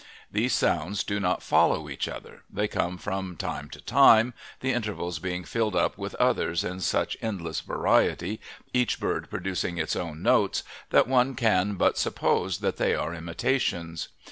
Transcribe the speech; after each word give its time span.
These 0.31 0.55
sounds 0.55 1.03
do 1.03 1.19
not 1.19 1.43
follow 1.43 1.87
each 1.87 2.07
other; 2.07 2.41
they 2.49 2.67
come 2.67 2.97
from 2.97 3.35
time 3.37 3.69
to 3.69 3.79
time, 3.79 4.33
the 4.61 4.71
intervals 4.73 5.19
being 5.19 5.43
filled 5.43 5.75
up 5.75 5.95
with 5.95 6.15
others 6.15 6.63
in 6.63 6.79
such 6.79 7.15
endless 7.21 7.59
variety, 7.59 8.41
each 8.73 8.99
bird 8.99 9.29
producing 9.29 9.77
its 9.77 9.95
own 9.95 10.23
notes, 10.23 10.63
that 10.89 11.07
one 11.07 11.35
can 11.35 11.75
but 11.75 11.99
suppose 11.99 12.61
that 12.61 12.77
they 12.77 12.95
are 12.95 13.13
imitations. 13.13 14.07